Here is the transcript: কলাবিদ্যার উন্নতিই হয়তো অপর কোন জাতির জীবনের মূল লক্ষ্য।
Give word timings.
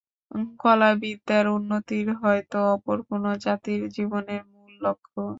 কলাবিদ্যার 0.59 1.45
উন্নতিই 1.51 2.05
হয়তো 2.21 2.57
অপর 2.73 2.97
কোন 3.07 3.23
জাতির 3.43 3.81
জীবনের 3.95 4.41
মূল 4.51 4.71
লক্ষ্য। 4.81 5.21